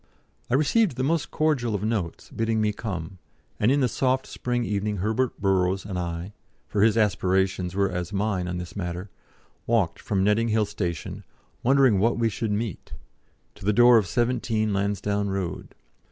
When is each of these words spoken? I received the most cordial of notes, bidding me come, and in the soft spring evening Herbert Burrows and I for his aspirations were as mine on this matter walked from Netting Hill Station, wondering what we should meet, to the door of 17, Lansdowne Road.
I 0.49 0.55
received 0.55 0.95
the 0.97 1.03
most 1.03 1.29
cordial 1.29 1.75
of 1.75 1.83
notes, 1.83 2.31
bidding 2.31 2.59
me 2.59 2.73
come, 2.73 3.19
and 3.59 3.71
in 3.71 3.81
the 3.81 3.87
soft 3.87 4.25
spring 4.25 4.65
evening 4.65 4.97
Herbert 4.97 5.39
Burrows 5.39 5.85
and 5.85 5.99
I 5.99 6.33
for 6.67 6.81
his 6.81 6.97
aspirations 6.97 7.75
were 7.75 7.87
as 7.91 8.11
mine 8.11 8.47
on 8.47 8.57
this 8.57 8.75
matter 8.75 9.11
walked 9.67 9.99
from 9.99 10.23
Netting 10.23 10.47
Hill 10.47 10.65
Station, 10.65 11.23
wondering 11.61 11.99
what 11.99 12.17
we 12.17 12.29
should 12.29 12.51
meet, 12.51 12.93
to 13.53 13.63
the 13.63 13.73
door 13.73 13.99
of 13.99 14.07
17, 14.07 14.73
Lansdowne 14.73 15.29
Road. 15.29 15.75